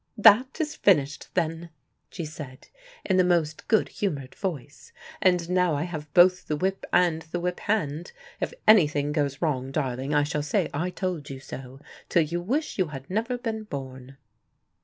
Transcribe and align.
"That 0.17 0.57
is 0.59 0.75
finished, 0.75 1.29
then," 1.35 1.69
she 2.09 2.25
said 2.25 2.69
in 3.05 3.17
the 3.17 3.23
most 3.23 3.67
good 3.67 3.87
humored 3.87 4.33
voice. 4.33 4.91
"And 5.21 5.47
now 5.47 5.75
I 5.75 5.83
have 5.83 6.11
both 6.15 6.47
the 6.47 6.55
whip 6.57 6.85
and 6.91 7.21
the 7.31 7.39
whip 7.39 7.59
hand. 7.59 8.11
If 8.39 8.51
anything 8.67 9.11
goes 9.11 9.43
wrong, 9.43 9.71
darling, 9.71 10.11
I 10.15 10.23
shall 10.23 10.41
say 10.41 10.71
'I 10.73 10.89
told 10.89 11.29
you 11.29 11.39
so,' 11.39 11.79
till 12.09 12.23
you 12.23 12.41
wish 12.41 12.79
you 12.79 12.87
had 12.87 13.11
never 13.11 13.37
been 13.37 13.65
born." 13.65 14.17